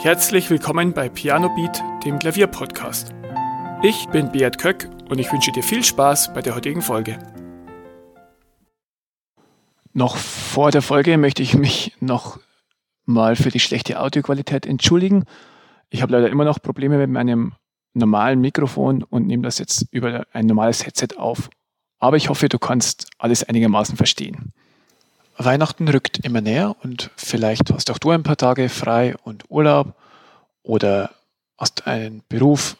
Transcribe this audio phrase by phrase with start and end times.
[0.00, 3.12] Herzlich willkommen bei Piano Beat, dem Klavierpodcast.
[3.82, 7.18] Ich bin Beat Köck und ich wünsche dir viel Spaß bei der heutigen Folge.
[9.92, 12.38] Noch vor der Folge möchte ich mich noch
[13.06, 15.24] mal für die schlechte Audioqualität entschuldigen.
[15.90, 17.54] Ich habe leider immer noch Probleme mit meinem
[17.92, 21.50] normalen Mikrofon und nehme das jetzt über ein normales Headset auf.
[21.98, 24.52] Aber ich hoffe, du kannst alles einigermaßen verstehen.
[25.38, 29.94] Weihnachten rückt immer näher und vielleicht hast auch du ein paar Tage frei und Urlaub
[30.62, 31.14] oder
[31.56, 32.76] hast einen Beruf,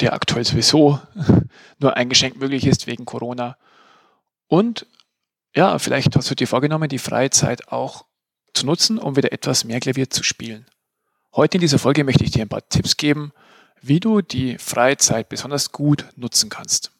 [0.00, 1.00] der aktuell sowieso
[1.78, 3.56] nur eingeschränkt möglich ist wegen Corona.
[4.48, 4.86] Und
[5.54, 8.04] ja, vielleicht hast du dir vorgenommen, die freie Zeit auch
[8.54, 10.66] zu nutzen, um wieder etwas mehr Klavier zu spielen.
[11.34, 13.32] Heute in dieser Folge möchte ich dir ein paar Tipps geben,
[13.80, 16.90] wie du die freie Zeit besonders gut nutzen kannst.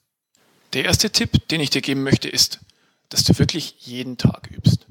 [0.73, 2.61] Der erste Tipp, den ich dir geben möchte, ist,
[3.09, 4.87] dass du wirklich jeden Tag übst.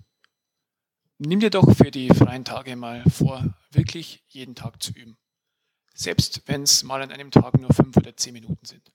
[1.19, 5.17] Nimm dir doch für die freien Tage mal vor, wirklich jeden Tag zu üben.
[5.93, 8.91] Selbst wenn es mal an einem Tag nur fünf oder zehn Minuten sind.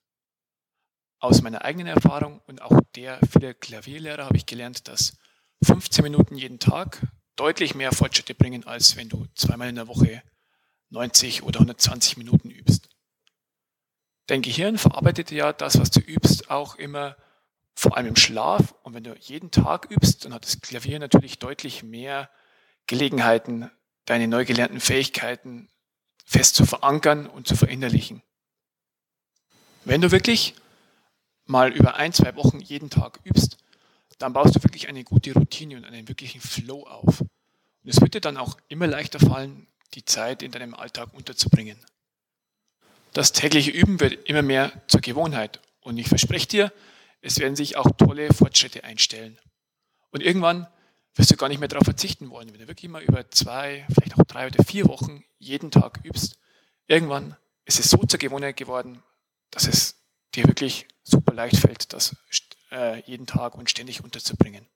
[1.19, 5.17] Aus meiner eigenen Erfahrung und auch der vieler Klavierlehrer habe ich gelernt, dass
[5.63, 10.21] 15 Minuten jeden Tag deutlich mehr Fortschritte bringen, als wenn du zweimal in der Woche
[10.89, 12.89] 90 oder 120 Minuten übst.
[14.27, 17.15] Dein Gehirn verarbeitet ja das, was du übst, auch immer
[17.79, 18.75] vor allem im Schlaf.
[18.83, 22.29] Und wenn du jeden Tag übst, dann hat das Klavier natürlich deutlich mehr
[22.87, 23.71] Gelegenheiten,
[24.03, 25.69] deine neu gelernten Fähigkeiten
[26.25, 28.21] fest zu verankern und zu verinnerlichen.
[29.85, 30.55] Wenn du wirklich
[31.45, 33.57] mal über ein, zwei Wochen jeden Tag übst,
[34.17, 37.21] dann baust du wirklich eine gute Routine und einen wirklichen Flow auf.
[37.21, 37.29] Und
[37.85, 41.79] es wird dir dann auch immer leichter fallen, die Zeit in deinem Alltag unterzubringen.
[43.13, 45.61] Das tägliche Üben wird immer mehr zur Gewohnheit.
[45.79, 46.73] Und ich verspreche dir,
[47.21, 49.39] es werden sich auch tolle Fortschritte einstellen.
[50.11, 50.67] Und irgendwann
[51.15, 52.51] wirst du gar nicht mehr darauf verzichten wollen.
[52.53, 56.37] Wenn du wirklich mal über zwei, vielleicht auch drei oder vier Wochen jeden Tag übst,
[56.87, 57.35] irgendwann
[57.65, 59.03] ist es so zur Gewohnheit geworden,
[59.51, 59.95] dass es
[60.35, 62.15] dir wirklich super leicht fällt, das
[62.71, 64.67] äh, jeden Tag und ständig unterzubringen.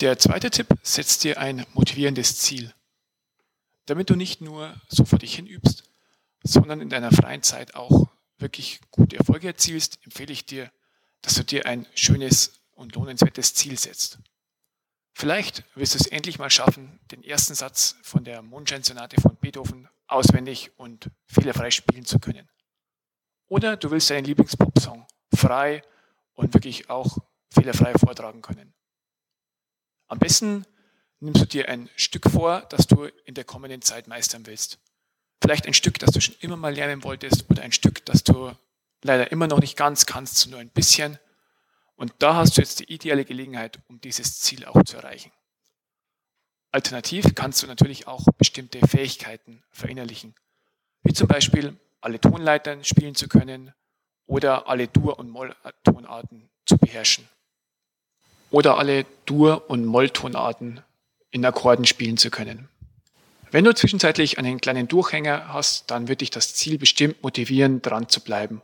[0.00, 2.74] Der zweite Tipp, setzt dir ein motivierendes Ziel.
[3.86, 5.84] Damit du nicht nur so vor dich hin übst,
[6.42, 8.08] sondern in deiner freien Zeit auch
[8.38, 10.70] wirklich gute Erfolge erzielst, empfehle ich dir,
[11.22, 14.18] dass du dir ein schönes und lohnenswertes Ziel setzt.
[15.14, 19.88] Vielleicht wirst du es endlich mal schaffen, den ersten Satz von der Mondscheinsonate von Beethoven
[20.06, 22.48] auswendig und fehlerfrei spielen zu können.
[23.48, 25.82] Oder du willst deinen Lieblingspopsong frei
[26.34, 27.18] und wirklich auch
[27.50, 28.74] fehlerfrei vortragen können.
[30.08, 30.66] Am besten
[31.20, 34.78] nimmst du dir ein Stück vor, das du in der kommenden Zeit meistern willst.
[35.40, 38.52] Vielleicht ein Stück, das du schon immer mal lernen wolltest oder ein Stück, das du
[39.02, 41.18] leider immer noch nicht ganz kannst, nur ein bisschen.
[41.96, 45.30] Und da hast du jetzt die ideale Gelegenheit, um dieses Ziel auch zu erreichen.
[46.70, 50.34] Alternativ kannst du natürlich auch bestimmte Fähigkeiten verinnerlichen,
[51.02, 53.74] wie zum Beispiel alle Tonleitern spielen zu können
[54.26, 57.28] oder alle Dur- und Molltonarten zu beherrschen.
[58.50, 60.80] Oder alle Dur- und Molltonarten
[61.30, 62.68] in Akkorden spielen zu können.
[63.50, 68.08] Wenn du zwischenzeitlich einen kleinen Durchhänger hast, dann wird dich das Ziel bestimmt motivieren, dran
[68.08, 68.62] zu bleiben.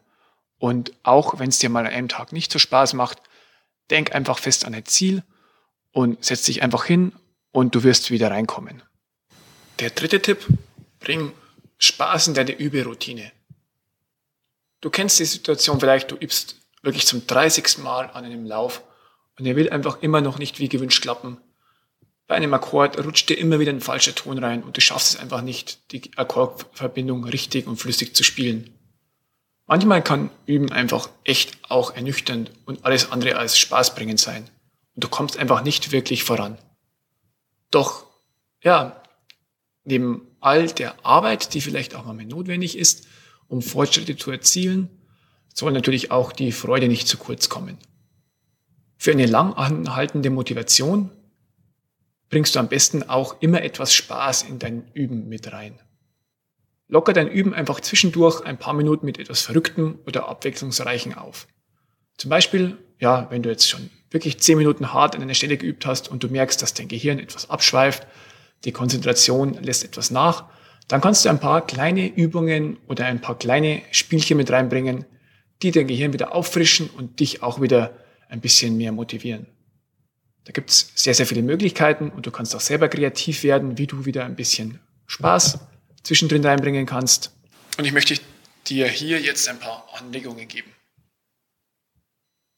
[0.58, 3.18] Und auch wenn es dir mal an einem Tag nicht so Spaß macht,
[3.90, 5.22] denk einfach fest an dein Ziel
[5.92, 7.12] und setz dich einfach hin
[7.52, 8.82] und du wirst wieder reinkommen.
[9.78, 10.46] Der dritte Tipp,
[11.00, 11.32] bring
[11.78, 13.30] Spaß in deine Überoutine.
[14.80, 17.78] Du kennst die Situation vielleicht, du übst wirklich zum 30.
[17.78, 18.82] Mal an einem Lauf
[19.38, 21.38] und er will einfach immer noch nicht wie gewünscht klappen
[22.28, 25.20] bei einem Akkord rutscht dir immer wieder ein falscher Ton rein und du schaffst es
[25.20, 28.77] einfach nicht, die Akkordverbindung richtig und flüssig zu spielen.
[29.68, 34.48] Manchmal kann Üben einfach echt auch ernüchternd und alles andere als spaßbringend sein.
[34.94, 36.56] Und du kommst einfach nicht wirklich voran.
[37.70, 38.06] Doch,
[38.62, 39.02] ja,
[39.84, 43.06] neben all der Arbeit, die vielleicht auch mal notwendig ist,
[43.46, 44.88] um Fortschritte zu erzielen,
[45.52, 47.76] soll natürlich auch die Freude nicht zu kurz kommen.
[48.96, 51.10] Für eine lang anhaltende Motivation
[52.30, 55.78] bringst du am besten auch immer etwas Spaß in dein Üben mit rein.
[56.88, 61.46] Locker dein Üben einfach zwischendurch ein paar Minuten mit etwas Verrücktem oder Abwechslungsreichen auf.
[62.16, 65.84] Zum Beispiel, ja, wenn du jetzt schon wirklich zehn Minuten hart an einer Stelle geübt
[65.84, 68.06] hast und du merkst, dass dein Gehirn etwas abschweift,
[68.64, 70.46] die Konzentration lässt etwas nach,
[70.88, 75.04] dann kannst du ein paar kleine Übungen oder ein paar kleine Spielchen mit reinbringen,
[75.62, 77.92] die dein Gehirn wieder auffrischen und dich auch wieder
[78.30, 79.46] ein bisschen mehr motivieren.
[80.44, 83.86] Da gibt es sehr, sehr viele Möglichkeiten und du kannst auch selber kreativ werden, wie
[83.86, 85.58] du wieder ein bisschen Spaß
[86.02, 87.32] zwischendrin reinbringen kannst.
[87.76, 88.18] Und ich möchte
[88.66, 90.74] dir hier jetzt ein paar Anregungen geben.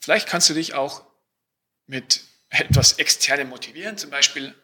[0.00, 1.04] Vielleicht kannst du dich auch
[1.86, 4.54] mit etwas externem motivieren, zum Beispiel,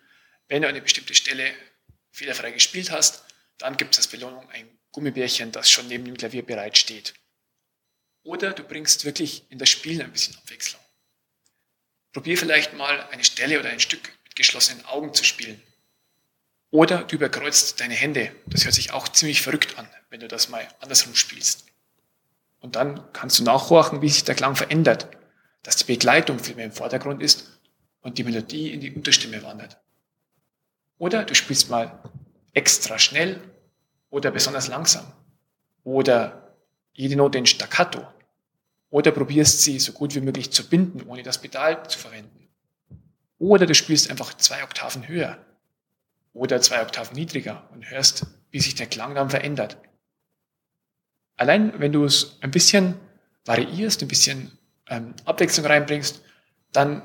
[0.48, 1.52] wenn du eine bestimmte Stelle
[2.10, 3.24] fehlerfrei gespielt hast,
[3.58, 7.14] Dann gibt es als Belohnung ein Gummibärchen, das schon neben dem Klavier bereitsteht.
[8.22, 10.80] Oder du bringst wirklich in das Spielen ein bisschen Abwechslung.
[12.12, 15.62] Probier vielleicht mal eine Stelle oder ein Stück mit geschlossenen Augen zu spielen.
[16.70, 18.32] Oder du überkreuzt deine Hände.
[18.46, 21.66] Das hört sich auch ziemlich verrückt an, wenn du das mal andersrum spielst.
[22.60, 25.08] Und dann kannst du nachhorchen, wie sich der Klang verändert,
[25.62, 27.60] dass die Begleitung viel mehr im Vordergrund ist
[28.00, 29.78] und die Melodie in die Unterstimme wandert.
[30.98, 32.02] Oder du spielst mal
[32.52, 33.40] extra schnell
[34.10, 35.12] oder besonders langsam.
[35.84, 36.56] Oder
[36.94, 38.06] jede Note in Staccato.
[38.90, 42.48] Oder probierst sie so gut wie möglich zu binden, ohne das Pedal zu verwenden.
[43.38, 45.38] Oder du spielst einfach zwei Oktaven höher
[46.36, 49.78] oder zwei Oktaven niedriger und hörst, wie sich der Klang dann verändert.
[51.36, 52.94] Allein wenn du es ein bisschen
[53.44, 56.22] variierst, ein bisschen ähm, Abwechslung reinbringst,
[56.72, 57.02] dann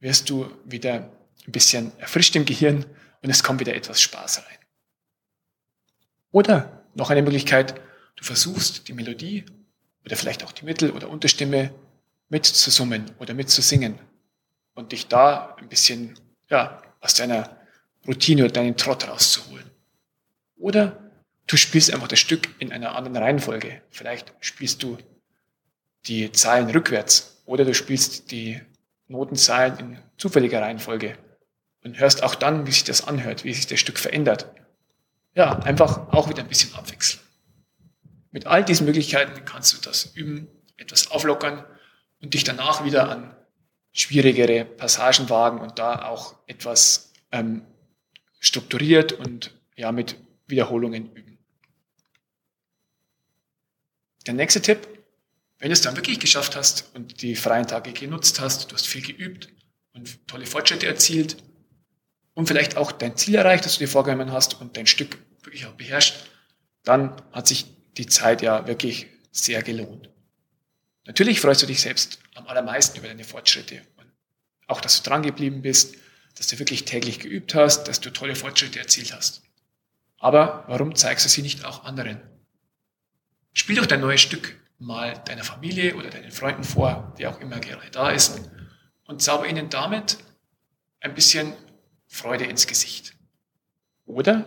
[0.00, 1.10] wirst du wieder
[1.46, 2.86] ein bisschen erfrischt im Gehirn
[3.22, 4.58] und es kommt wieder etwas Spaß rein.
[6.32, 7.80] Oder noch eine Möglichkeit,
[8.16, 9.44] du versuchst die Melodie
[10.04, 11.74] oder vielleicht auch die Mittel- oder Unterstimme
[12.28, 13.98] mitzusummen oder mitzusingen
[14.74, 16.18] und dich da ein bisschen
[16.48, 17.56] ja, aus deiner
[18.06, 19.70] Routine oder deinen Trott rauszuholen.
[20.56, 21.10] Oder
[21.46, 23.82] du spielst einfach das Stück in einer anderen Reihenfolge.
[23.90, 24.98] Vielleicht spielst du
[26.06, 28.60] die Zahlen rückwärts oder du spielst die
[29.08, 31.16] Notenzahlen in zufälliger Reihenfolge
[31.84, 34.50] und hörst auch dann, wie sich das anhört, wie sich das Stück verändert.
[35.34, 37.22] Ja, einfach auch wieder ein bisschen abwechseln.
[38.30, 41.64] Mit all diesen Möglichkeiten kannst du das üben, etwas auflockern
[42.20, 43.36] und dich danach wieder an
[43.92, 47.62] schwierigere Passagen wagen und da auch etwas ähm,
[48.40, 50.16] strukturiert und ja mit
[50.46, 51.38] Wiederholungen üben.
[54.26, 54.86] Der nächste Tipp,
[55.58, 58.86] wenn du es dann wirklich geschafft hast und die freien Tage genutzt hast, du hast
[58.86, 59.52] viel geübt
[59.92, 61.36] und tolle Fortschritte erzielt
[62.34, 65.66] und vielleicht auch dein Ziel erreicht, das du dir vorgenommen hast und dein Stück wirklich
[65.66, 66.16] auch beherrscht,
[66.82, 67.66] dann hat sich
[67.96, 70.10] die Zeit ja wirklich sehr gelohnt.
[71.06, 74.06] Natürlich freust du dich selbst am allermeisten über deine Fortschritte und
[74.66, 75.96] auch, dass du dran geblieben bist,
[76.36, 79.42] dass du wirklich täglich geübt hast, dass du tolle Fortschritte erzielt hast.
[80.18, 82.20] Aber warum zeigst du sie nicht auch anderen?
[83.52, 87.58] Spiel doch dein neues Stück mal deiner Familie oder deinen Freunden vor, wer auch immer
[87.58, 88.40] gerade da ist,
[89.06, 90.18] und zauber ihnen damit
[91.00, 91.52] ein bisschen
[92.06, 93.14] Freude ins Gesicht.
[94.04, 94.44] Oder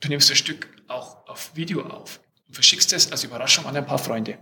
[0.00, 3.86] du nimmst das Stück auch auf Video auf und verschickst es als Überraschung an ein
[3.86, 4.38] paar Freunde.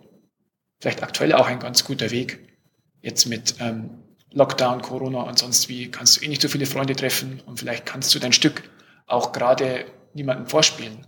[0.80, 2.56] Vielleicht aktuell auch ein ganz guter Weg.
[3.02, 4.02] Jetzt mit ähm,
[4.32, 7.86] Lockdown, Corona und sonst wie kannst du eh nicht so viele Freunde treffen und vielleicht
[7.86, 8.70] kannst du dein Stück
[9.06, 11.06] auch gerade niemandem vorspielen.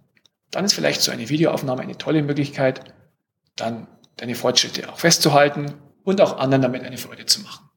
[0.50, 2.94] Dann ist vielleicht so eine Videoaufnahme eine tolle Möglichkeit,
[3.56, 3.86] dann
[4.16, 7.68] deine Fortschritte auch festzuhalten und auch anderen damit eine Freude zu machen.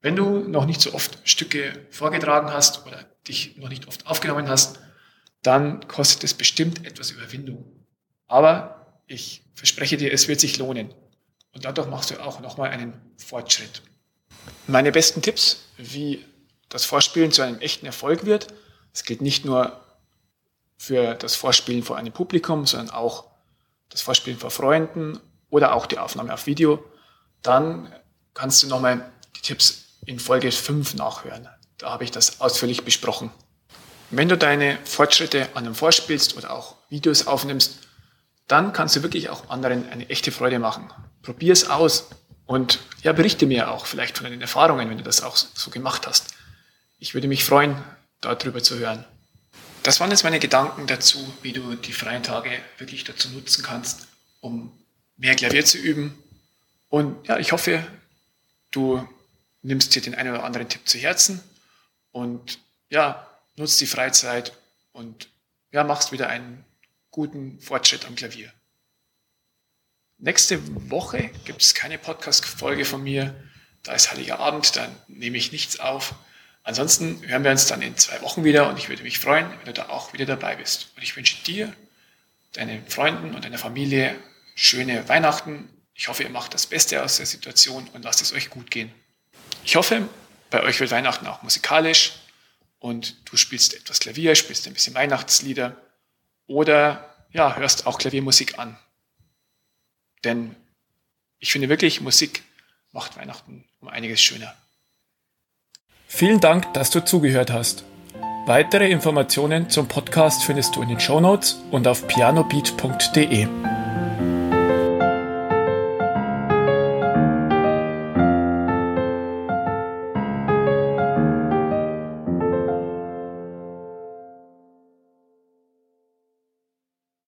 [0.00, 4.48] Wenn du noch nicht so oft Stücke vorgetragen hast oder dich noch nicht oft aufgenommen
[4.48, 4.80] hast,
[5.42, 7.86] dann kostet es bestimmt etwas Überwindung.
[8.26, 10.92] Aber ich verspreche dir, es wird sich lohnen.
[11.54, 13.82] Und dadurch machst du auch nochmal einen Fortschritt.
[14.66, 16.24] Meine besten Tipps, wie
[16.68, 18.48] das Vorspielen zu einem echten Erfolg wird,
[18.94, 19.80] es gilt nicht nur
[20.78, 23.24] für das Vorspielen vor einem Publikum, sondern auch
[23.88, 25.20] das Vorspielen vor Freunden
[25.50, 26.82] oder auch die Aufnahme auf Video,
[27.42, 27.92] dann
[28.34, 31.48] kannst du nochmal die Tipps in Folge 5 nachhören.
[31.78, 33.30] Da habe ich das ausführlich besprochen.
[34.10, 37.78] Wenn du deine Fortschritte an einem vorspielst oder auch Videos aufnimmst,
[38.46, 40.90] dann kannst du wirklich auch anderen eine echte Freude machen.
[41.22, 42.08] Probier es aus
[42.46, 46.06] und ja, berichte mir auch vielleicht von deinen Erfahrungen, wenn du das auch so gemacht
[46.06, 46.34] hast.
[46.98, 47.76] Ich würde mich freuen,
[48.20, 49.04] darüber zu hören.
[49.82, 54.06] Das waren jetzt meine Gedanken dazu, wie du die freien Tage wirklich dazu nutzen kannst,
[54.40, 54.72] um
[55.16, 56.16] mehr Klavier zu üben.
[56.88, 57.84] Und ja, ich hoffe,
[58.70, 59.06] du
[59.62, 61.42] nimmst dir den einen oder anderen Tipp zu Herzen
[62.12, 62.58] und
[62.90, 63.26] ja,
[63.56, 64.52] nutzt die Freizeit
[64.92, 65.28] und
[65.72, 66.64] ja, machst wieder einen
[67.10, 68.52] guten Fortschritt am Klavier.
[70.24, 73.34] Nächste Woche gibt es keine Podcast-Folge von mir.
[73.82, 76.14] Da ist Heiliger Abend, dann nehme ich nichts auf.
[76.62, 79.66] Ansonsten hören wir uns dann in zwei Wochen wieder und ich würde mich freuen, wenn
[79.66, 80.92] du da auch wieder dabei bist.
[80.94, 81.74] Und ich wünsche dir,
[82.52, 84.14] deinen Freunden und deiner Familie
[84.54, 85.68] schöne Weihnachten.
[85.92, 88.92] Ich hoffe, ihr macht das Beste aus der Situation und lasst es euch gut gehen.
[89.64, 90.08] Ich hoffe,
[90.50, 92.12] bei euch wird Weihnachten auch musikalisch
[92.78, 95.76] und du spielst etwas Klavier, spielst ein bisschen Weihnachtslieder
[96.46, 98.78] oder ja, hörst auch Klaviermusik an.
[100.24, 100.54] Denn
[101.38, 102.42] ich finde wirklich, Musik
[102.92, 104.54] macht Weihnachten um einiges schöner.
[106.06, 107.84] Vielen Dank, dass du zugehört hast.
[108.46, 113.71] Weitere Informationen zum Podcast findest du in den Show Notes und auf pianobeat.de.